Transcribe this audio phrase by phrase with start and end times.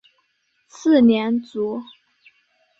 [0.67, 1.83] 次年卒。